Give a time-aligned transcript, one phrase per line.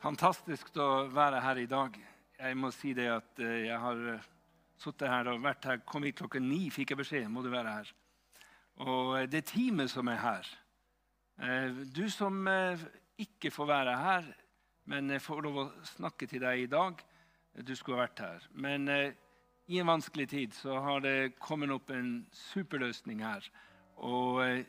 [0.00, 1.96] Fantastisk å være her i dag.
[2.40, 4.28] Jeg må si det at eh, jeg har eh,
[4.80, 5.82] sittet her og vært her.
[5.84, 7.26] Kom hit klokken ni, fikk jeg beskjed.
[7.28, 7.90] må du være her.
[8.80, 10.48] Og eh, det teamet som er her
[11.92, 12.48] Du som
[13.20, 14.24] ikke får være her,
[14.88, 17.04] men får lov å snakke til deg i dag.
[17.60, 18.48] Du skulle vært her.
[18.52, 23.44] Men i en vanskelig tid så har det kommet opp en superløsning her.
[23.96, 24.64] Og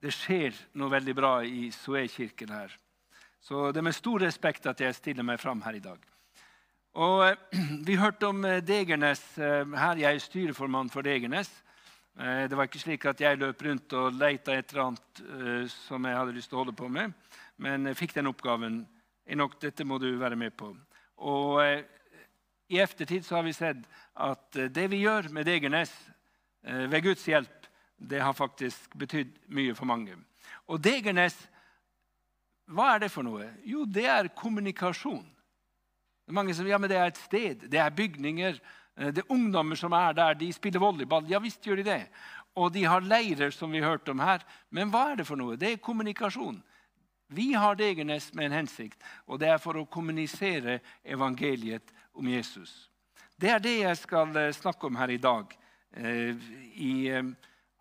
[0.00, 2.80] det skjer noe veldig bra i Soe-kirken her.
[3.40, 6.00] Så det er med stor respekt at jeg stiller meg fram her i dag.
[7.00, 7.36] Og eh,
[7.88, 9.22] Vi hørte om eh, Degernes.
[9.38, 11.50] Eh, her jeg er styreformann for Degernes.
[12.20, 15.20] Det var ikke slik at jeg løp rundt og leita et eller annet
[15.72, 17.14] som jeg hadde lyst til å holde på med,
[17.62, 18.80] men jeg fikk den oppgaven.
[19.30, 20.72] Enok, dette må du være med på.
[21.24, 23.86] Og I eftertid så har vi sett
[24.20, 25.94] at det vi gjør med Degernes,
[26.66, 30.18] ved Guds hjelp, det har faktisk betydd mye for mange.
[30.68, 31.38] Og Degernes
[32.70, 33.48] hva er det for noe?
[33.66, 35.24] Jo, det er kommunikasjon.
[35.24, 38.60] Det er mange som ja, men det er et sted, det er bygninger.
[38.96, 41.26] Eh, det er ungdommer som er der, de spiller volleyball.
[41.30, 42.02] Ja visst gjør de det.
[42.54, 44.44] Og de har leirer, som vi hørte om her.
[44.70, 45.58] Men hva er det for noe?
[45.58, 46.60] Det er kommunikasjon.
[47.30, 52.88] Vi har Degernes med en hensikt, og det er for å kommunisere evangeliet om Jesus.
[53.38, 55.54] Det er det jeg skal eh, snakke om her i dag.
[55.94, 56.38] Eh,
[56.78, 56.94] I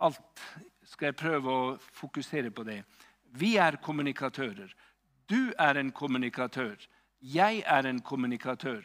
[0.02, 0.46] alt
[0.90, 2.82] skal jeg prøve å fokusere på det.
[3.38, 4.72] Vi er kommunikatører.
[5.30, 6.76] Du er en kommunikatør.
[7.22, 8.82] Jeg er en kommunikatør.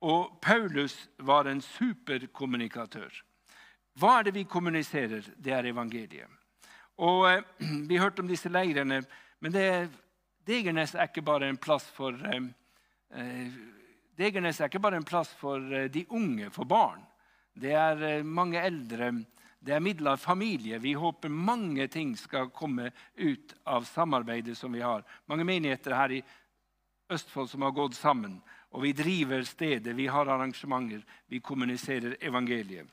[0.00, 3.22] Og Paulus var en superkommunikatør.
[3.96, 5.24] Hva er det vi kommuniserer?
[5.36, 6.28] Det er evangeliet.
[6.98, 7.42] Og eh,
[7.90, 9.02] Vi hørte om disse leirene,
[9.40, 9.88] men det,
[10.46, 12.50] Degernes er ikke bare en plass for eh,
[13.14, 13.56] eh
[14.16, 17.02] Degernes er ikke bare en plass for eh, de unge, for barn.
[17.52, 19.12] Det er eh, mange eldre
[19.66, 20.78] det er midler familie.
[20.78, 25.02] Vi håper mange ting skal komme ut av samarbeidet som vi har.
[25.26, 26.22] Mange menigheter her i
[27.10, 28.38] Østfold som har gått sammen.
[28.70, 32.86] Og vi driver stedet, vi har arrangementer, vi kommuniserer evangeliet.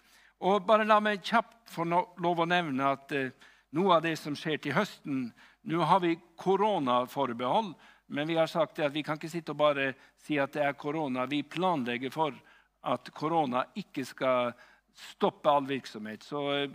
[0.43, 3.31] Og bare La meg kjapt få lov å nevne at eh,
[3.73, 5.27] noe av det som skjer til høsten
[5.63, 7.69] Nå har vi koronaforbehold,
[8.11, 10.75] men vi har sagt at vi kan ikke sitte og bare si at det er
[10.75, 11.23] korona.
[11.23, 12.35] Vi planlegger for
[12.83, 14.51] at korona ikke skal
[14.93, 16.23] stoppe all virksomhet.
[16.23, 16.69] Så eh,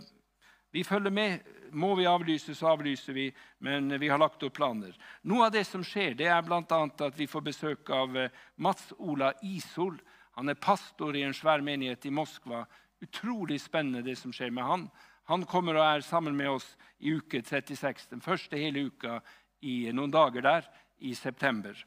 [0.71, 1.39] vi følger med.
[1.71, 3.27] Må vi avlyse, så avlyser vi.
[3.57, 4.95] Men vi har lagt opp planer.
[5.21, 6.61] Noe av det som skjer, det er bl.a.
[6.61, 9.99] at vi får besøk av eh, Mats Ola Isol.
[10.37, 12.65] Han er pastor i en svær menighet i Moskva.
[13.01, 14.87] Utrolig spennende det som skjer med han.
[15.29, 19.19] Han kommer og er sammen med oss i uke 36, den første hele uka
[19.61, 20.69] i noen dager der
[21.05, 21.77] i september.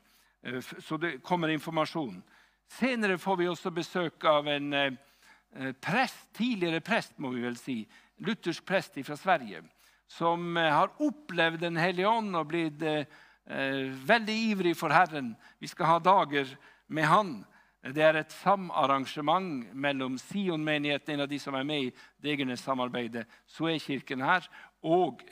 [0.46, 2.22] Eh, så det kommer informasjon.
[2.72, 4.92] Senere får vi også besøk av en Eh,
[5.80, 7.82] prest, tidligere prest, må vi vel si,
[8.24, 9.62] luthersk prest fra Sverige,
[10.08, 13.06] som eh, har opplevd Den hellige ånd og blitt eh,
[14.06, 15.34] veldig ivrig for Herren.
[15.58, 16.50] Vi skal ha dager
[16.86, 17.32] med han.
[17.82, 24.22] Det er et samarrangement mellom Sion-menigheten, en av de som er med i Degernes-samarbeidet, Soe-kirken
[24.22, 24.46] her,
[24.86, 25.24] og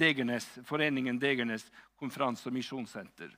[0.00, 1.66] Degernes, foreningen Degernes
[2.00, 3.34] konferanse- og misjonssenter.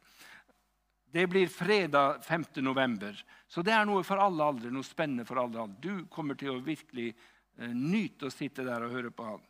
[1.12, 2.44] Det blir fredag 5.
[2.54, 3.24] november.
[3.48, 5.80] Så det er noe for alle aldre, noe spennende for alle aldre.
[5.84, 9.42] Du kommer til å virkelig eh, nyte å sitte der og høre på han.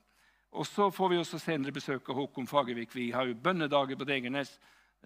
[0.59, 2.91] Og Så får vi også senere besøk av Håkon Fagervik.
[2.97, 4.57] Vi har jo bønnedager på Degernes.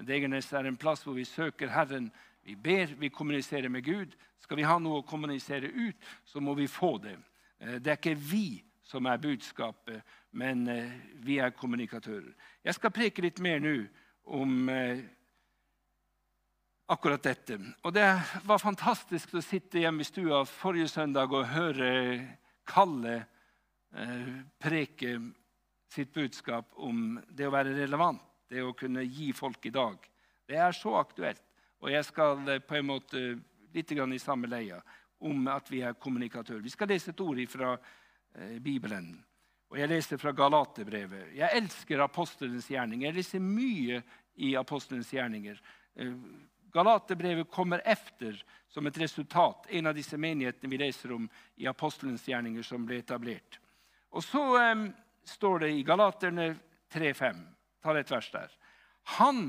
[0.00, 2.08] Degernes er en plass hvor vi søker Herren.
[2.40, 4.16] Vi ber, vi kommuniserer med Gud.
[4.40, 7.18] Skal vi ha noe å kommunisere ut, så må vi få det.
[7.60, 10.00] Eh, det er ikke vi som er budskapet,
[10.32, 12.32] men eh, vi er kommunikatører.
[12.64, 13.76] Jeg skal preke litt mer nå
[14.24, 14.70] om
[16.86, 17.58] akkurat dette.
[17.82, 18.06] Og Det
[18.46, 21.90] var fantastisk å sitte hjemme i stua forrige søndag og høre
[22.66, 23.16] Kalle
[23.94, 25.18] eh, preke
[25.92, 29.98] sitt budskap om det å være relevant, det å kunne gi folk i dag.
[30.46, 31.42] Det er så aktuelt.
[31.82, 33.22] Og jeg skal eh, på en måte
[33.76, 34.80] litt i samme leia
[35.18, 36.64] om at vi er kommunikatører.
[36.64, 39.14] Vi skal lese et ord fra eh, Bibelen.
[39.70, 41.32] Og Jeg leser fra Galaterbrevet.
[41.34, 43.08] Jeg elsker apostelens gjerninger.
[43.08, 44.02] Jeg leser mye
[44.38, 45.58] i apostelens gjerninger.
[46.76, 48.36] Galaterbrevet kommer efter
[48.68, 52.98] som et resultat, en av disse menighetene vi leser om i apostelens gjerninger som ble
[53.00, 53.56] etablert.
[54.12, 54.42] Og så
[54.72, 54.90] um,
[55.24, 56.50] står det i Galaterne
[56.92, 57.40] 3,5.
[57.80, 58.52] Ta et vers der.
[59.16, 59.40] Han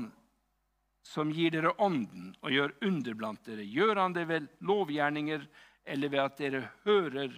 [1.04, 5.44] som gir dere ånden og gjør under blant dere, gjør han det ved lovgjerninger
[5.88, 7.36] eller ved at dere hører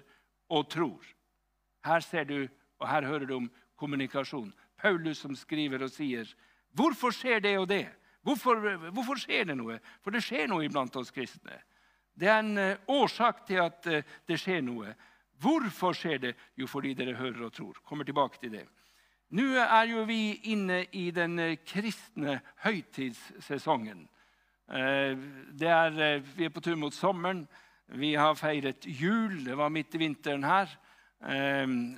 [0.50, 1.06] og tror?
[1.86, 2.44] Her ser du,
[2.78, 3.50] og her hører du om
[3.81, 4.52] kommunikasjon.
[4.78, 6.31] Paulus som skriver og sier,
[6.75, 8.61] 'Hvorfor skjer det og det?' Hvorfor,
[8.93, 9.78] hvorfor, skjer det noe?
[10.05, 11.56] For det skjer noe iblant oss kristne.
[12.20, 14.93] Det er en eh, årsak til at eh, det skjer noe.
[15.40, 16.34] Hvorfor skjer det?
[16.58, 17.81] Jo, fordi dere hører og tror.
[17.87, 18.67] Kommer tilbake til det.
[19.32, 24.05] Nå er jo vi inne i den eh, kristne høytidssesongen.
[24.70, 25.17] Er,
[26.37, 27.40] vi er på tur mot sommeren.
[27.99, 29.40] Vi har feiret jul.
[29.46, 30.70] Det var midt i vinteren her.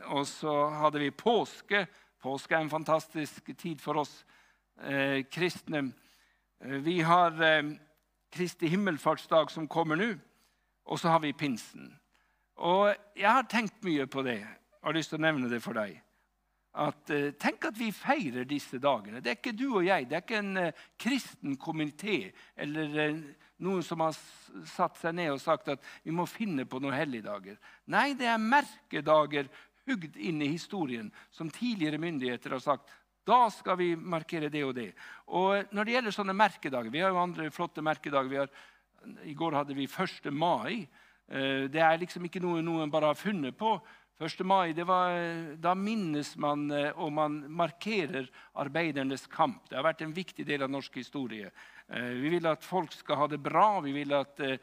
[0.08, 1.82] Og så hadde vi påske.
[2.24, 4.14] Påske er en fantastisk tid for oss
[5.28, 5.82] kristne.
[6.62, 7.34] Vi har
[8.32, 10.12] Kristi himmelfartsdag som kommer nå,
[10.86, 11.90] og så har vi pinsen.
[12.62, 14.40] Og jeg har tenkt mye på det
[14.82, 15.98] og har lyst til å nevne det for deg
[16.72, 19.20] at uh, Tenk at vi feirer disse dagene.
[19.20, 20.06] Det er ikke du og jeg.
[20.08, 23.18] Det er ikke en uh, kristen komité eller
[23.62, 24.16] noen som har
[24.72, 27.58] satt seg ned og sagt at vi må finne på noen helligdager.
[27.92, 29.50] Nei, det er merkedager
[29.86, 32.90] hugd inn i historien som tidligere myndigheter har sagt.
[33.26, 34.90] Da skal vi markere det og det.
[35.30, 38.46] Og når det gjelder sånne merkedager Vi har jo andre flotte merkedager.
[38.46, 38.50] Har,
[39.24, 40.32] I går hadde vi 1.
[40.32, 40.88] mai.
[41.32, 43.76] Det er liksom ikke noe noen bare har funnet på.
[44.22, 44.44] 1.
[44.46, 45.16] mai var,
[45.58, 49.64] da minnes man eh, og man markerer arbeidernes kamp.
[49.68, 51.50] Det har vært en viktig del av norsk historie.
[51.88, 54.58] Eh, vi vil at folk skal ha det bra, vi vil at eh,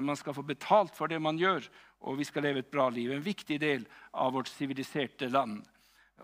[0.00, 1.66] man skal få betalt for det man gjør,
[2.08, 3.12] og vi skal leve et bra liv.
[3.12, 3.84] En viktig del
[4.16, 5.60] av vårt siviliserte land.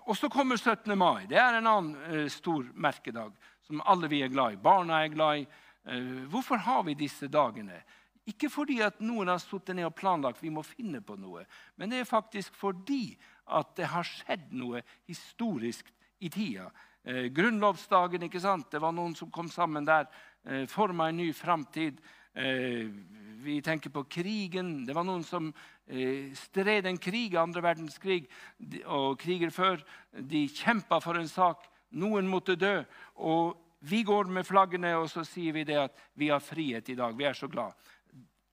[0.07, 0.93] Og så kommer 17.
[0.99, 1.27] mai.
[1.29, 3.33] Det er en annen stor merkedag
[3.67, 4.61] som alle vi er glad i.
[4.63, 5.47] Barna er glad i.
[6.29, 7.83] Hvorfor har vi disse dagene?
[8.29, 11.47] Ikke fordi at noen har sittet ned og planlagt vi må finne på noe,
[11.81, 13.17] men det er faktisk fordi
[13.49, 15.89] at det har skjedd noe historisk
[16.21, 16.69] i tida.
[17.09, 18.69] Eh, grunnlovsdagen, ikke sant?
[18.73, 20.09] det var noen som kom sammen der,
[20.45, 22.03] eh, forma en ny framtid.
[22.35, 22.91] Eh,
[23.43, 24.85] vi tenker på krigen.
[24.87, 25.53] Det var noen som
[25.87, 28.27] eh, stred en krig, andre verdenskrig,
[28.85, 29.85] og kriger før.
[30.13, 31.65] De kjempa for en sak.
[31.97, 32.83] Noen måtte dø.
[33.15, 36.97] og vi går med flaggene og så sier vi det at vi har frihet i
[36.99, 37.15] dag.
[37.15, 37.77] Vi er så glad.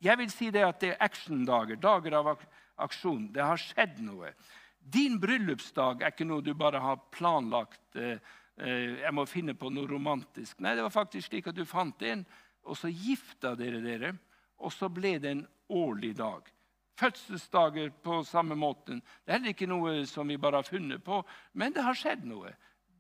[0.02, 2.36] Jeg vil si det at det er actiondager, dager av
[2.86, 3.32] aksjon.
[3.34, 4.36] Det har skjedd noe.
[4.78, 7.98] Din bryllupsdag er ikke noe du bare har planlagt.
[7.98, 8.20] Eh,
[9.02, 10.60] jeg må finne på noe romantisk.
[10.62, 12.22] Nei, det var faktisk slik at du fant en,
[12.66, 14.14] og så gifta dere dere.
[14.64, 16.48] Og så ble det en årlig dag.
[17.00, 19.02] Fødselsdager på samme måten.
[19.24, 21.20] Det er heller ikke noe som vi bare har funnet på,
[21.54, 22.54] men det har skjedd noe.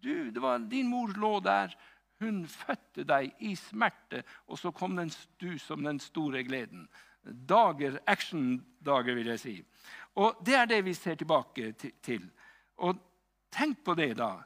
[0.03, 1.75] Du, var, din mor lå der.
[2.19, 6.85] Hun fødte deg i smerte, og så kom den du som den store gleden.
[7.25, 9.55] Dager, Actiondager, vil jeg si.
[10.15, 11.73] Og Det er det vi ser tilbake
[12.03, 12.29] til.
[12.77, 12.99] Og
[13.55, 14.43] Tenk på det, da.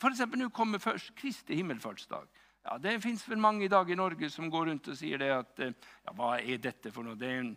[0.00, 2.26] For eksempel, Nå kommer først Kristi himmelfartsdag.
[2.62, 5.30] Ja, Det fins vel mange i dag i Norge som går rundt og sier det
[5.32, 7.18] at eh, ja, Hva er dette for noe?
[7.18, 7.54] Det er en,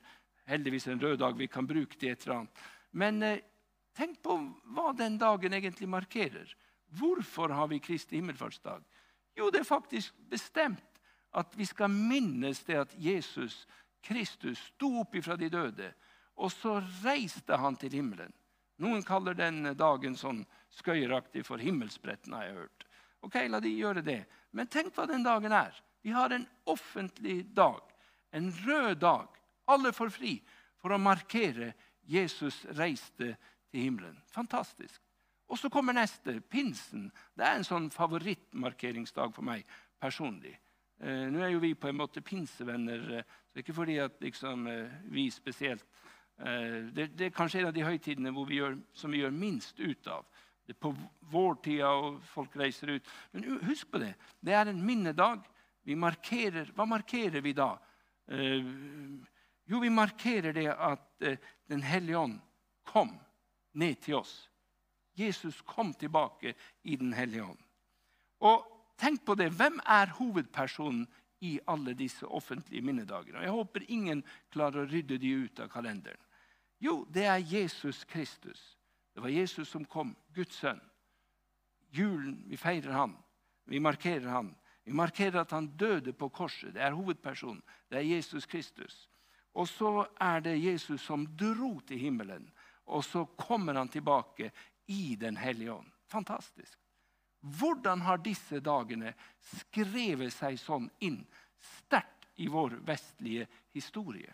[0.47, 2.63] heldigvis en rød dag vi kan bruke til et eller annet.
[2.91, 3.43] Men eh,
[3.97, 4.37] tenk på
[4.75, 6.55] hva den dagen egentlig markerer.
[6.93, 8.83] Hvorfor har vi Kristi himmelfartsdag?
[9.35, 11.01] Jo, det er faktisk bestemt
[11.33, 13.63] at vi skal minnes det at Jesus
[14.03, 15.89] Kristus sto opp ifra de døde,
[16.35, 18.33] og så reiste han til himmelen.
[18.83, 22.85] Noen kaller den dagen sånn skøyeraktig for himmelspretten, har jeg hørt.
[23.23, 24.21] Ok, la de gjøre det.
[24.51, 25.75] Men tenk hva den dagen er.
[26.03, 27.81] Vi har en offentlig dag,
[28.35, 29.29] en rød dag.
[29.71, 30.33] Alle får fri
[30.81, 31.71] for å markere
[32.03, 33.31] Jesus reiste
[33.71, 34.19] til himmelen.
[34.35, 34.99] Fantastisk.
[35.47, 37.07] Og så kommer neste, pinsen.
[37.35, 39.63] Det er en sånn favorittmarkeringsdag for meg
[40.01, 40.55] personlig.
[41.03, 44.67] Eh, nå er jo vi på en måte pinsevenner, eh, så ikke fordi at liksom,
[44.67, 45.85] eh, vi spesielt
[46.39, 49.79] eh, det, det, er kanskje en av de høytidene vi gjør, som vi gjør minst
[49.79, 50.27] ut av.
[50.63, 50.93] Det er på
[51.31, 53.09] vårtida, og folk reiser ut.
[53.31, 54.13] Men husk på det.
[54.39, 55.43] Det er en minnedag.
[55.83, 57.73] Vi markerer, hva markerer vi da?
[58.31, 58.63] Eh,
[59.67, 62.39] jo, vi markerer det at eh, Den hellige ånd
[62.87, 63.11] kom
[63.73, 64.33] ned til oss
[65.13, 66.53] Jesus kom tilbake
[66.83, 67.59] i Den hellige ånd.
[68.39, 68.65] Og
[68.97, 69.51] tenk på det.
[69.53, 71.05] Hvem er hovedpersonen
[71.43, 73.43] i alle disse offentlige minnedagene?
[73.43, 76.19] Jeg håper ingen klarer å rydde de ut av kalenderen.
[76.83, 78.72] Jo, det er Jesus Kristus.
[79.13, 80.81] Det var Jesus som kom, Guds sønn.
[81.93, 83.17] Julen, vi feirer han.
[83.69, 84.55] Vi markerer han.
[84.83, 86.73] Vi markerer at han døde på korset.
[86.73, 87.61] Det er hovedpersonen.
[87.89, 89.09] Det er Jesus Kristus.
[89.53, 92.49] Og så er det Jesus som dro til himmelen.
[92.85, 94.51] Og så kommer han tilbake
[94.87, 95.91] i Den hellige ånd.
[96.07, 96.79] Fantastisk.
[97.43, 101.21] Hvordan har disse dagene skrevet seg sånn inn
[101.59, 104.31] sterkt i vår vestlige historie?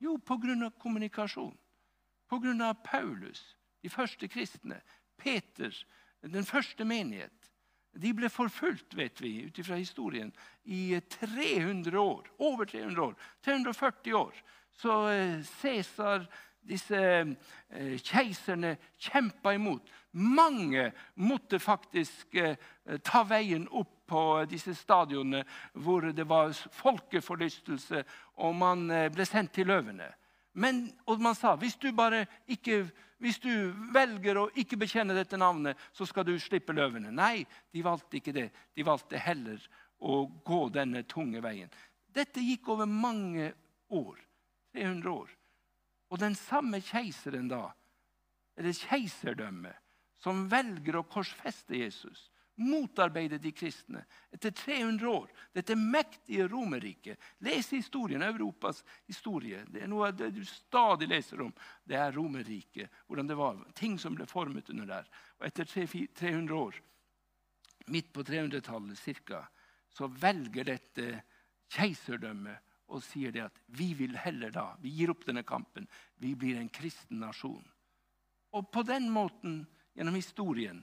[0.00, 0.70] Jo, pga.
[0.78, 1.56] kommunikasjon.
[2.28, 2.74] Pga.
[2.84, 4.80] Paulus, de første kristne,
[5.20, 5.74] Peter,
[6.22, 7.50] den første menighet.
[7.90, 10.30] De ble forfulgt, vet vi, ut ifra historien,
[10.64, 12.28] i 300 år.
[12.38, 13.16] Over 300 år.
[13.42, 14.42] 340 år.
[14.78, 16.28] Så eh, Cæsar
[16.60, 19.90] disse eh, keiserne kjempa imot.
[20.12, 22.56] Mange måtte faktisk eh,
[23.02, 25.42] ta veien opp på disse stadionene
[25.78, 28.02] hvor det var folkeforlystelse,
[28.42, 30.08] og man ble sendt til løvene.
[30.52, 31.90] Men, og man sa hvis du,
[32.50, 32.80] ikke,
[33.18, 33.50] hvis du
[33.94, 37.12] velger å ikke bekjenne dette navnet, så skal du slippe løvene.
[37.14, 38.48] Nei, de valgte ikke det.
[38.74, 39.62] De valgte heller
[40.00, 41.70] å gå denne tunge veien.
[42.10, 43.52] Dette gikk over mange
[43.94, 44.18] år.
[44.74, 45.30] 300 år.
[46.10, 47.70] Og den samme keiseren da,
[48.58, 49.78] eller keiserdømmet,
[50.20, 52.28] som velger å korsfeste Jesus,
[52.60, 55.30] motarbeider de kristne etter 300 år.
[55.56, 57.18] Dette mektige Romerriket.
[57.38, 59.64] Les historien, Europas historie.
[59.68, 61.52] Det er noe du stadig leser om.
[61.84, 63.58] Det er Romerriket, hvordan det var.
[63.74, 65.10] Ting som ble formet under der.
[65.40, 66.80] Og etter 300 år,
[67.90, 69.44] midt på 300-tallet ca.,
[69.90, 71.06] så velger dette
[71.74, 75.86] keiserdømmet og sier det at vi vil heller da, vi gir opp denne kampen,
[76.18, 77.62] vi blir en kristen nasjon.
[78.54, 79.62] Og på den måten,
[79.94, 80.82] gjennom historien,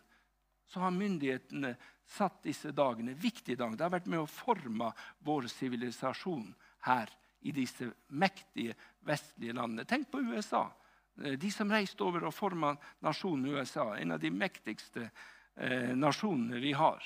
[0.68, 1.76] så har myndighetene
[2.08, 3.78] satt disse dagene, viktige dager.
[3.78, 4.92] Det har vært med å forme
[5.28, 6.50] vår sivilisasjon
[6.88, 7.12] her
[7.48, 8.76] i disse mektige
[9.08, 9.88] vestlige landene.
[9.88, 10.68] Tenk på USA.
[11.16, 16.74] De som reiste over og forma nasjonen USA, en av de mektigste eh, nasjonene vi
[16.78, 17.04] har.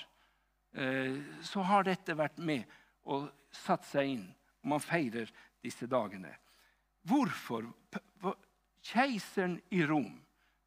[0.74, 2.66] Eh, så har dette vært med
[3.12, 4.28] og satt seg inn
[4.62, 5.32] og man feirer
[5.64, 6.34] disse dagene.
[7.08, 7.70] Hvorfor?
[8.82, 10.14] Keiseren i Rom,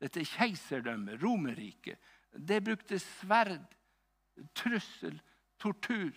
[0.03, 1.99] dette keiserdømmet, Romerriket,
[2.35, 3.67] det brukte sverd,
[4.57, 5.21] trussel,
[5.61, 6.13] tortur.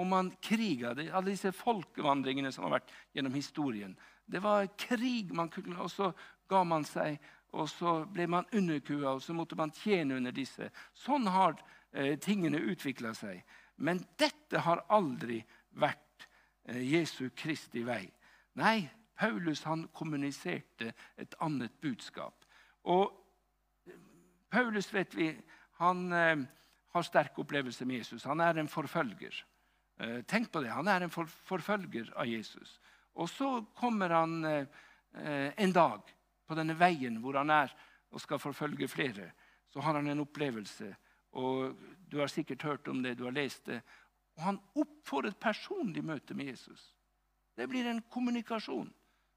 [0.00, 0.94] Og man kriga.
[0.94, 3.96] Alle disse folkevandringene som har vært gjennom historien.
[4.24, 6.12] Det var krig, man kunne, og så
[6.48, 7.18] ga man seg.
[7.52, 10.70] Og så ble man underkua, og så måtte man tjene under disse.
[10.94, 11.58] Sånn har
[11.92, 13.42] eh, tingene utvikla seg.
[13.82, 15.42] Men dette har aldri
[15.76, 16.06] vært
[16.70, 18.04] Eh, Jesu Kristi vei.
[18.60, 18.88] Nei,
[19.18, 22.44] Paulus han kommuniserte et annet budskap.
[22.88, 23.19] Og
[24.50, 25.30] Paulus vet vi,
[25.80, 26.42] han eh,
[26.92, 28.24] har sterk opplevelse med Jesus.
[28.24, 29.34] Han er en forfølger.
[30.00, 30.72] Eh, tenk på det.
[30.74, 32.78] Han er en for, forfølger av Jesus.
[33.14, 34.66] Og så kommer han eh,
[35.56, 36.10] en dag
[36.46, 37.72] på denne veien hvor han er
[38.10, 39.30] og skal forfølge flere.
[39.70, 40.94] Så har han en opplevelse.
[41.38, 41.76] Og
[42.10, 43.82] Du har sikkert hørt om det, du har lest det.
[44.34, 46.94] Og han oppfordrer et personlig møte med Jesus.
[47.54, 48.90] Det blir en kommunikasjon.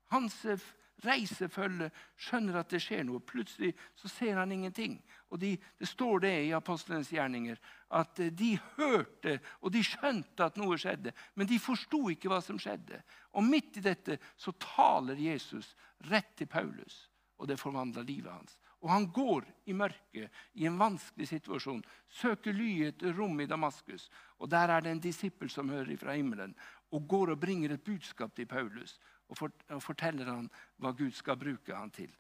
[0.09, 0.59] Hans eh,
[1.03, 3.23] reisefølge skjønner at det skjer noe.
[3.25, 4.99] Plutselig så ser han ingenting.
[5.33, 7.59] Og de, Det står det i apostlenes gjerninger
[7.89, 12.41] at eh, de hørte og de skjønte at noe skjedde, men de forsto ikke hva
[12.41, 13.01] som skjedde.
[13.33, 15.75] Og midt i dette så taler Jesus
[16.09, 18.57] rett til Paulus, og det forvandler livet hans.
[18.83, 23.47] Og han går i mørket i en vanskelig situasjon, søker ly i et rom i
[23.47, 24.09] Damaskus.
[24.43, 26.55] Og Der er det en disippel som hører fra himmelen
[26.91, 28.99] og går og bringer et budskap til Paulus.
[29.33, 30.49] Og, forteller han
[30.81, 32.11] hva Gud skal bruke han til.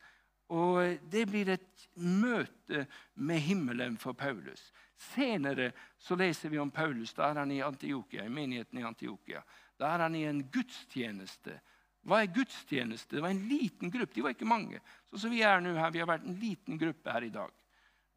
[0.53, 4.71] Og Det blir et møte med himmelen for Paulus.
[5.13, 7.13] Senere så leser vi om Paulus.
[7.13, 9.43] Da er han i Antiokia, i menigheten i Antiokia.
[9.79, 11.59] Da er han i en gudstjeneste
[12.03, 13.15] hva er gudstjeneste?
[13.15, 14.11] Det var en liten gruppe.
[14.15, 14.81] De var ikke mange.
[15.07, 17.53] Sånn som vi er nå her, vi har vært en liten gruppe her i dag.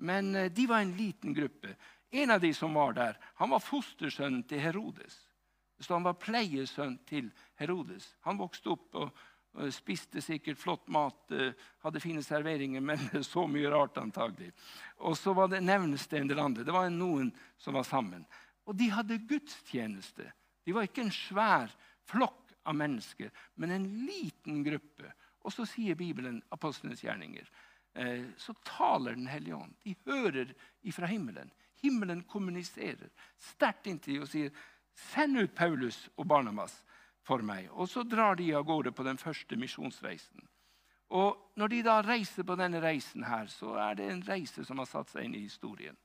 [0.03, 1.77] Men eh, de var en liten gruppe.
[2.11, 5.15] En av de som var der, han var fostersønnen til Herodes.
[5.79, 7.31] Så han var pleiesønn til
[7.61, 8.09] Herodes.
[8.25, 9.11] Han vokste opp og,
[9.57, 11.53] og spiste sikkert flott mat, eh,
[11.85, 14.53] hadde fine serveringer, men så mye rart antagelig.
[15.05, 16.65] Og så var det nevnes det en del andre.
[16.65, 17.31] Det var noen
[17.61, 18.25] som var sammen.
[18.67, 20.27] Og de hadde gudstjeneste.
[20.67, 21.71] De var ikke en svær
[22.11, 25.13] flokk av mennesker, men en liten gruppe.
[25.47, 27.47] Og så sier Bibelen, apostlenes gjerninger,
[27.95, 29.75] eh, så taler Den hellige ånd.
[29.85, 31.53] De hører ifra himmelen.
[31.83, 34.51] Himmelen kommuniserer sterkt inntil dem og sier,
[34.97, 36.83] 'Send ut Paulus og Barnabas
[37.23, 40.49] for meg.' Og så drar de av gårde på den første misjonsreisen.
[41.11, 44.79] Og Når de da reiser på denne reisen, her, så er det en reise som
[44.79, 45.97] har satt seg inn i historien.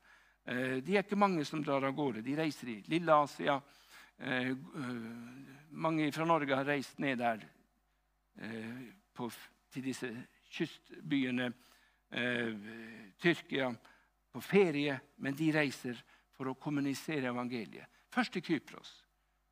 [0.46, 2.22] Eh, de er ikke mange som drar av gårde.
[2.22, 3.62] De reiser i Lille Asia,
[4.24, 4.56] Eh, eh,
[5.70, 7.42] mange fra Norge har reist ned der
[9.72, 10.10] til disse
[10.52, 11.52] kystbyene.
[13.22, 13.70] Tyrkia
[14.32, 15.98] på ferie, men de reiser
[16.36, 17.88] for å kommunisere evangeliet.
[18.12, 18.92] Først til Kypros.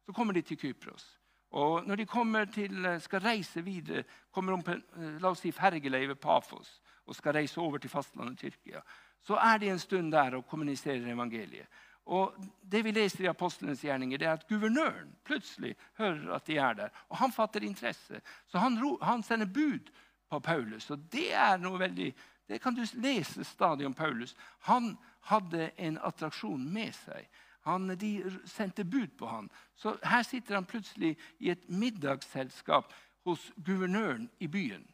[0.05, 1.19] Så kommer de til Kypros.
[1.51, 2.05] Og når de
[2.53, 4.75] til, skal reise videre, kommer de på
[5.19, 8.81] la oss si, fergeleiet Pafos og skal reise over til fastlandet Tyrkia,
[9.21, 11.67] så er de en stund der og kommuniserer evangeliet.
[12.05, 16.57] Og det vi leser i apostlenes gjerninger, det er at guvernøren plutselig hører at de
[16.57, 16.89] er der.
[17.09, 18.21] Og han fatter interesse.
[18.47, 19.91] Så han, han sender bud
[20.29, 20.89] på Paulus.
[20.89, 22.13] Og det er noe veldig
[22.49, 24.35] Det kan du lese stadig om Paulus.
[24.65, 27.27] Han hadde en attraksjon med seg.
[27.69, 28.11] Han, de
[28.49, 29.49] sendte bud på han.
[29.75, 32.93] Så her sitter han plutselig i et middagsselskap
[33.27, 34.85] hos guvernøren i byen,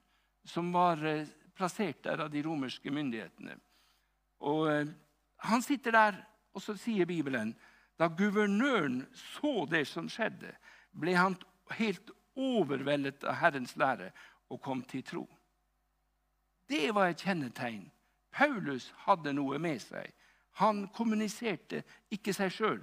[0.45, 3.57] som var eh, plassert der av de romerske myndighetene.
[4.43, 4.87] Og eh,
[5.45, 6.15] Han sitter der
[6.55, 7.51] og så sier Bibelen
[7.99, 10.53] da guvernøren så det som skjedde,
[10.91, 11.35] ble han
[11.75, 14.11] helt overveldet av Herrens lære
[14.51, 15.25] og kom til tro.
[16.69, 17.91] Det var et kjennetegn.
[18.35, 20.11] Paulus hadde noe med seg.
[20.61, 21.83] Han kommuniserte
[22.13, 22.81] ikke seg sjøl,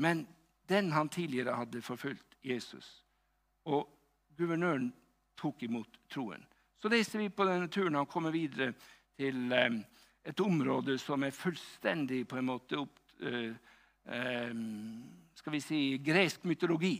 [0.00, 0.24] men
[0.70, 2.24] den han tidligere hadde forfulgt.
[2.40, 3.04] Jesus.
[3.68, 3.84] Og
[4.36, 4.92] guvernøren
[5.36, 6.40] tok imot troen.
[6.80, 8.72] Så reiser vi på denne turen og kommer videre
[9.20, 9.74] til eh,
[10.24, 13.52] et område som er fullstendig på en måte opp, eh,
[14.08, 14.54] eh,
[15.36, 16.98] skal vi si, gresk mytologi.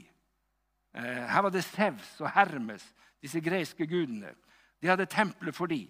[0.91, 2.83] Her var det Sevs og Hermes,
[3.23, 4.33] disse greske gudene.
[4.83, 5.87] De hadde tempelet for dem.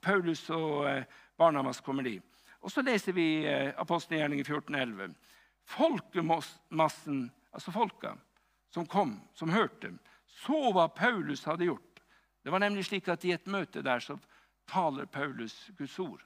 [0.00, 1.04] Paulus og
[1.36, 2.29] Barnamas kommer dit.
[2.60, 5.14] Og så leser vi eh, Apostelgjerningen 14,11.
[5.70, 8.16] Folkemassen, altså folka
[8.70, 9.92] som kom, som hørte,
[10.44, 12.02] så hva Paulus hadde gjort.
[12.42, 14.16] Det var nemlig slik at I et møte der så
[14.70, 16.22] taler Paulus Guds ord,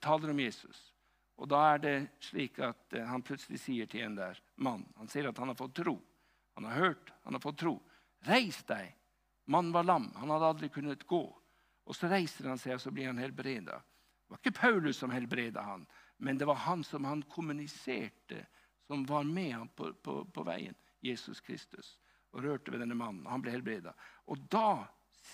[0.00, 0.80] taler om Jesus.
[1.38, 5.08] Og Da er det slik at eh, han plutselig sier til en der mann Han
[5.08, 5.94] sier at han har fått tro.
[6.58, 7.76] Han har hørt, han har fått tro.
[8.26, 8.94] Reis deg!
[9.46, 11.22] Mannen var lam, han hadde aldri kunnet gå.
[11.88, 13.78] Og Så reiser han seg, og så blir han helbreda.
[14.28, 15.86] Det var ikke Paulus som helbreda han,
[16.20, 18.42] men det var han som han kommuniserte,
[18.86, 20.76] som var med ham på, på, på veien.
[21.00, 21.94] Jesus Kristus.
[22.32, 23.26] Og rørte ved denne mannen.
[23.26, 23.94] Han ble helbreda.
[24.28, 24.84] Og da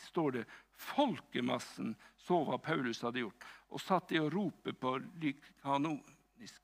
[0.07, 0.45] står det
[0.79, 6.61] folkemassen så hva Paulus hadde gjort, og satt i og rope på lykanonisk.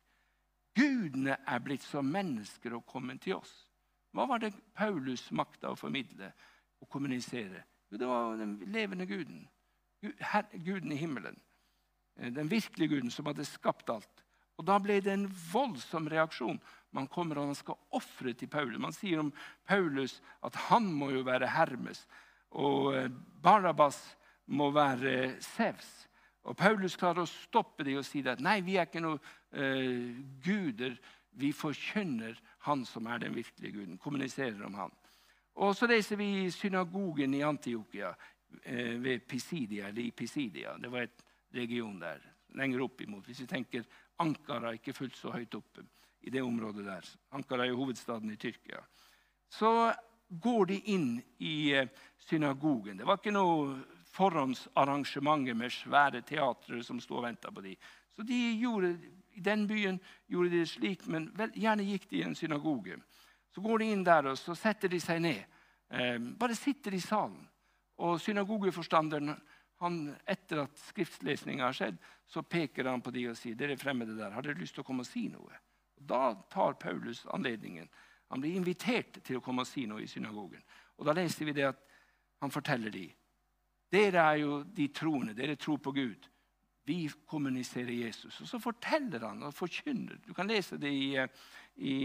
[0.76, 3.52] Gudene er blitt som mennesker og kommet til oss.
[4.14, 6.30] Hva var det Paulus makta å formidle
[6.80, 7.64] og kommunisere?
[7.90, 9.42] Jo, det var den levende guden.
[10.00, 11.36] Guden i himmelen.
[12.20, 14.24] Eh, den virkelige guden som hadde skapt alt.
[14.60, 16.60] Og Da ble det en voldsom reaksjon.
[16.92, 18.78] Man kommer og man skal ofre til Paulus.
[18.78, 19.32] Man sier om
[19.64, 22.06] Paulus at han må jo være Hermes,
[22.50, 23.08] og eh,
[23.42, 24.02] Barabas
[24.46, 26.08] må være Sevs.
[26.42, 30.20] Og Paulus klarer å stoppe dem og si at nei, vi er ikke noen uh,
[30.40, 30.96] guder.
[31.36, 33.98] Vi forkynner Han som er den virkelige guden.
[34.00, 34.94] Kommuniserer om Han.
[35.60, 40.78] Og Så leser vi synagogen i Antiokia uh, ved Pisidia, eller i Pisidia.
[40.80, 42.22] Det var et region der.
[42.54, 43.26] Lenger opp imot.
[43.26, 43.84] Hvis vi tenker
[44.20, 45.84] Ankara, ikke fullt så høyt oppe
[46.20, 47.10] i det området der.
[47.30, 48.82] Ankara er jo hovedstaden i Tyrkia.
[49.50, 49.92] Så
[50.28, 51.08] går de inn
[51.38, 52.98] i eh, synagogen.
[52.98, 57.78] Det var ikke noe forhåndsarrangementer med svære teatre som sto og venta på dem.
[58.14, 58.96] Så de gjorde,
[59.34, 62.98] I den byen gjorde de det slik, men vel, gjerne gikk de i en synagoge.
[63.54, 65.42] Så går de inn der og så setter de seg ned.
[65.90, 67.42] Eh, bare sitter i salen.
[68.00, 69.34] Og synagogeforstanderen
[69.80, 74.16] han, etter at skriftlesninga har skjedd, så peker han på de og sier dere fremmede
[74.18, 75.60] der, har dere lyst til å komme og si noe.
[75.96, 77.88] Og da tar Paulus anledningen.
[78.30, 80.62] Han blir invitert til å komme og si noe i synagogen.
[81.00, 81.80] Og Da leser vi det at
[82.44, 83.06] han forteller de.
[83.90, 85.34] Dere er jo de troende.
[85.34, 86.28] Dere tror på Gud.
[86.86, 88.40] Vi kommuniserer Jesus.
[88.40, 90.20] Og så forteller han og forkynner.
[90.26, 91.16] Du kan lese det i,
[91.76, 91.96] i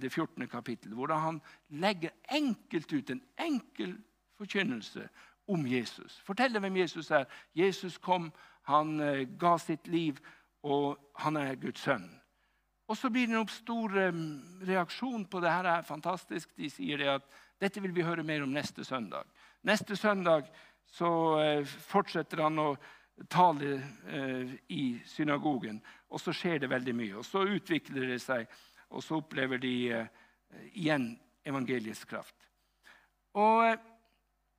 [0.00, 0.48] det 14.
[0.48, 3.96] kapittelet, hvordan han legger enkelt ut en enkel
[4.38, 5.08] forkynnelse
[5.48, 6.20] om Jesus.
[6.26, 7.26] Forteller hvem Jesus er.
[7.56, 8.30] Jesus kom,
[8.68, 10.20] han eh, ga sitt liv,
[10.62, 12.08] og han er Guds sønn.
[12.88, 14.22] Og Så blir det en stor eh,
[14.68, 15.52] reaksjon på det.
[15.52, 16.56] her er fantastisk.
[16.56, 17.28] De sier det at
[17.60, 19.24] dette vil vi høre mer om neste søndag.
[19.62, 20.50] Neste søndag
[20.86, 22.74] så eh, fortsetter han å
[23.28, 23.80] tale
[24.70, 27.16] i synagogen, og så skjer det veldig mye.
[27.18, 28.46] Og Så utvikler det seg,
[28.94, 30.06] og så opplever de
[30.70, 31.08] igjen
[31.42, 32.36] evangeliets kraft.
[33.34, 33.74] Og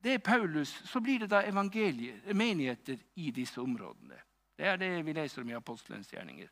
[0.02, 1.42] det er Paulus, så blir det da
[2.32, 4.16] menigheter i disse områdene.
[4.56, 6.48] Det er det vi leser om i Apostelens gjerninger.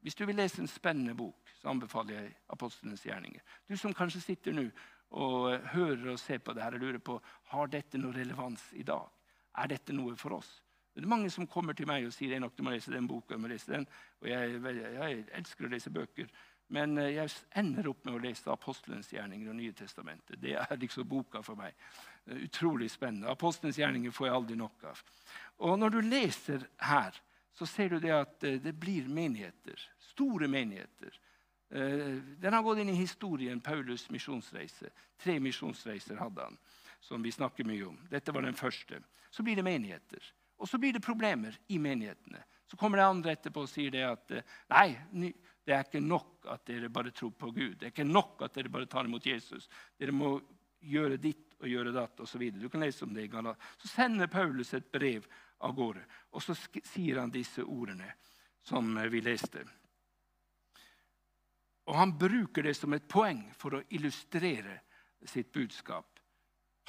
[0.00, 3.40] Hvis du vil lese en spennende bok, så anbefaler jeg Apostelens gjerninger.
[3.68, 4.66] Du som kanskje sitter nå
[5.10, 7.18] og hører og ser på det her og lurer på
[7.52, 9.08] har dette noe relevans i dag.
[9.58, 10.62] Er dette noe for oss?
[10.94, 13.36] Det er mange som kommer til meg og sier det du må lese den boka.
[13.38, 13.86] må lese den.
[14.20, 14.60] Og jeg,
[14.94, 16.28] jeg elsker å lese bøker.
[16.74, 20.38] Men eh, jeg ender opp med å lese Apostelens gjerninger og Nye testamentet.
[20.42, 21.74] Det er liksom boka for meg.
[22.30, 23.30] Utrolig spennende.
[23.32, 25.02] Apostelens gjerninger får jeg aldri nok av.
[25.66, 27.16] Og Når du leser her,
[27.56, 29.82] så ser du det at eh, det blir menigheter.
[30.12, 31.18] Store menigheter.
[31.70, 34.92] Eh, den har gått inn i historien, Paulus' misjonsreise.
[35.20, 36.58] Tre misjonsreiser hadde han,
[37.02, 37.98] som vi snakker mye om.
[38.10, 39.02] Dette var den første.
[39.30, 40.22] Så blir det menigheter.
[40.60, 42.42] Og så blir det problemer i menighetene.
[42.70, 44.32] Så kommer det andre etterpå og sier det at
[44.70, 45.32] nei,
[45.66, 47.76] det er ikke nok at dere bare tror på Gud.
[47.78, 49.68] Det er ikke nok at dere bare tar imot Jesus.
[49.98, 50.38] Dere må
[50.80, 52.46] gjøre ditt og gjøre datt osv.
[52.56, 53.60] Du kan lese om det i Galat.
[53.78, 55.26] Så sender Paulus et brev
[55.60, 58.08] av gårde, og så sier han disse ordene
[58.64, 59.64] som vi leste.
[61.90, 64.78] Og Han bruker det som et poeng for å illustrere
[65.26, 66.06] sitt budskap.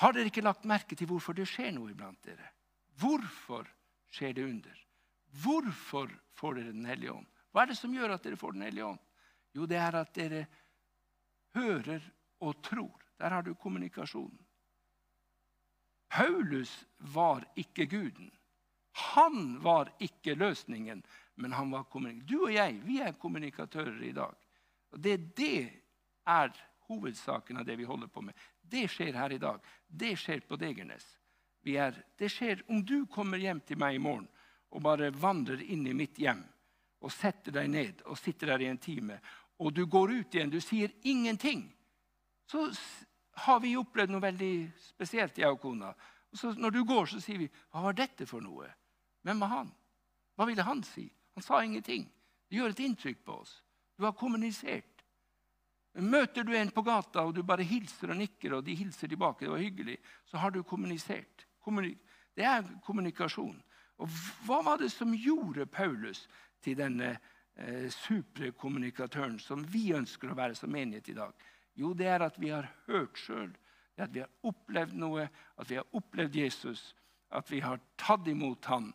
[0.02, 2.54] Har dere ikke lagt merke til hvorfor det skjer noe iblant dere?
[3.02, 3.68] Hvorfor
[4.14, 4.78] skjer det under?
[5.44, 7.31] Hvorfor får dere Den hellige ånd?
[7.52, 9.02] Hva er det som gjør at dere får Den hellige ånd?
[9.52, 10.46] Jo, det er at dere
[11.56, 12.04] hører
[12.42, 12.96] og tror.
[13.20, 14.40] Der har du kommunikasjonen.
[16.12, 18.32] Paulus var ikke guden.
[18.92, 21.04] Han var ikke løsningen,
[21.36, 22.28] men han var kommunikatør.
[22.28, 24.36] Du og jeg vi er kommunikatører i dag.
[24.92, 25.70] Og Det, det
[26.28, 26.52] er
[26.88, 28.36] hovedsaken av det vi holder på med.
[28.62, 29.60] Det skjer her i dag.
[29.88, 31.06] Det skjer på Degernes.
[31.64, 34.28] Er, det skjer om du kommer hjem til meg i morgen
[34.72, 36.42] og bare vandrer inn i mitt hjem
[37.02, 39.20] og setter deg ned og sitter der i en time,
[39.62, 41.66] og du går ut igjen, du sier ingenting,
[42.50, 42.68] så
[43.46, 45.94] har vi opplevd noe veldig spesielt, jeg og kona.
[46.32, 48.74] Og så når du går, så sier vi 'Hva var dette for noe?'
[49.24, 49.72] Hvem var han?
[50.36, 51.12] Hva ville han si?
[51.36, 52.10] Han sa ingenting.
[52.50, 53.62] Det gjør et inntrykk på oss.
[53.98, 55.04] Du har kommunisert.
[55.94, 59.46] Møter du en på gata, og du bare hilser og nikker, og de hilser tilbake,
[59.46, 61.46] det var hyggelig, så har du kommunisert.
[62.36, 63.62] Det er kommunikasjon.
[63.98, 64.10] Og
[64.46, 66.28] Hva var det som gjorde Paulus
[66.64, 71.46] til denne eh, superkommunikatøren som vi ønsker å være som menighet i dag?
[71.78, 73.52] Jo, det er at vi har hørt sjøl,
[74.02, 76.92] at vi har opplevd noe, at vi har opplevd Jesus,
[77.32, 78.90] at vi har tatt imot han.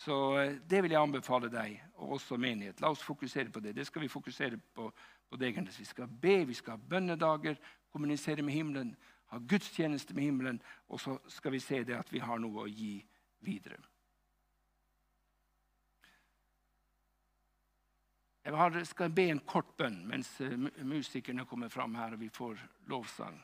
[0.00, 2.80] Så eh, det vil jeg anbefale deg, og også menighet.
[2.80, 3.76] La oss fokusere på det.
[3.76, 4.90] Det skal vi fokusere på
[5.30, 5.78] på det.
[5.78, 7.56] Vi skal be, vi skal ha bønnedager,
[7.92, 8.96] kommunisere med himmelen,
[9.30, 12.70] ha gudstjeneste med himmelen, og så skal vi se det at vi har noe å
[12.70, 12.98] gi
[13.46, 13.78] videre.
[18.44, 22.60] Jeg skal be en kort bønn mens eh, musikerne kommer fram her og vi får
[22.88, 23.36] lovsang.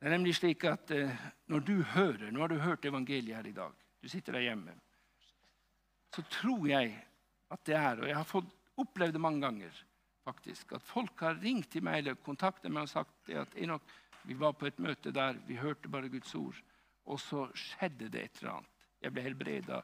[0.00, 1.14] Det er nemlig slik at eh,
[1.46, 3.72] Når du hører Nå har du hørt evangeliet her i dag.
[4.02, 4.74] Du sitter der hjemme.
[6.10, 6.96] Så tror jeg
[7.52, 9.76] at det er, og jeg har fått opplevd det mange ganger,
[10.24, 13.84] faktisk, at folk har ringt til meg eller kontaktet meg og sagt at Enok,
[14.24, 16.58] vi var på et møte der, vi hørte bare Guds ord,
[17.04, 18.86] og så skjedde det et eller annet.
[19.02, 19.80] Jeg ble helbreda.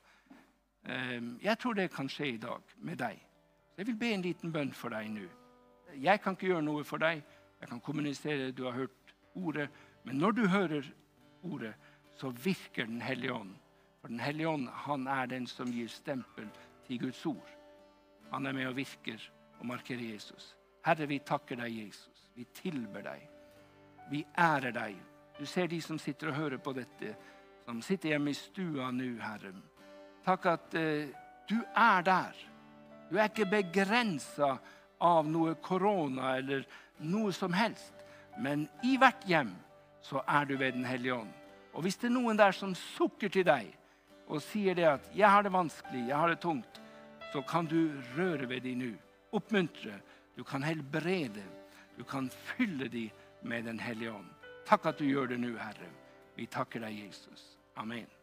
[0.89, 3.28] Ehm, jeg tror det kan skje i dag med deg.
[3.79, 5.27] Jeg vil be en liten bønn for deg nå.
[6.03, 7.21] Jeg kan ikke gjøre noe for deg.
[7.61, 9.69] Jeg kan kommunisere, du har hørt ordet.
[10.05, 10.89] Men når du hører
[11.43, 11.75] ordet,
[12.15, 13.55] så virker Den hellige ånd.
[14.01, 16.49] For Den hellige ånd han er den som gir stempel
[16.87, 17.51] til Guds ord.
[18.33, 20.57] Han er med og virker og markerer Jesus.
[20.85, 22.27] Herre, vi takker deg, Jesus.
[22.35, 23.29] Vi tilber deg.
[24.11, 24.99] Vi ærer deg.
[25.39, 27.15] Du ser de som sitter og hører på dette,
[27.65, 29.55] som sitter hjemme i stua nå, Herre.
[30.25, 31.09] Takk at uh,
[31.51, 32.48] du er der.
[33.09, 34.57] Du er ikke begrensa
[35.01, 36.67] av noe korona eller
[36.99, 37.95] noe som helst.
[38.39, 39.55] Men i hvert hjem
[40.05, 41.33] så er du ved Den hellige ånd.
[41.75, 43.71] Og hvis det er noen der som sukker til deg
[44.29, 46.81] og sier det at 'jeg har det vanskelig, jeg har det tungt',
[47.33, 48.93] så kan du røre ved dem nå
[49.33, 50.01] oppmuntre,
[50.37, 51.43] du kan helbrede.
[51.99, 53.11] Du kan fylle dem
[53.43, 54.31] med Den hellige ånd.
[54.67, 55.91] Takk at du gjør det nå, Herre.
[56.37, 57.59] Vi takker deg, Jesus.
[57.77, 58.18] Amen.